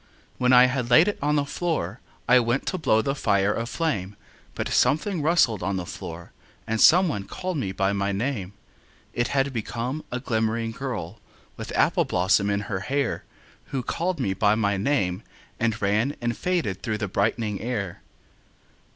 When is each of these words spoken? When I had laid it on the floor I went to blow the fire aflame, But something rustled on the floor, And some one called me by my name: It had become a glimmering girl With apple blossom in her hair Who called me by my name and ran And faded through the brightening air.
When 0.39 0.51
I 0.51 0.65
had 0.65 0.89
laid 0.89 1.07
it 1.07 1.19
on 1.21 1.35
the 1.35 1.45
floor 1.45 1.99
I 2.27 2.39
went 2.39 2.65
to 2.65 2.79
blow 2.79 3.03
the 3.03 3.13
fire 3.13 3.53
aflame, 3.53 4.15
But 4.55 4.67
something 4.69 5.21
rustled 5.21 5.61
on 5.61 5.75
the 5.77 5.85
floor, 5.85 6.31
And 6.65 6.81
some 6.81 7.07
one 7.07 7.25
called 7.25 7.55
me 7.57 7.71
by 7.71 7.93
my 7.93 8.11
name: 8.11 8.53
It 9.13 9.27
had 9.27 9.53
become 9.53 10.03
a 10.11 10.19
glimmering 10.19 10.71
girl 10.71 11.19
With 11.55 11.71
apple 11.73 12.05
blossom 12.05 12.49
in 12.49 12.61
her 12.61 12.79
hair 12.79 13.25
Who 13.65 13.83
called 13.83 14.19
me 14.19 14.33
by 14.33 14.55
my 14.55 14.75
name 14.75 15.21
and 15.59 15.79
ran 15.79 16.15
And 16.19 16.35
faded 16.35 16.81
through 16.81 16.97
the 16.97 17.07
brightening 17.07 17.61
air. 17.61 18.01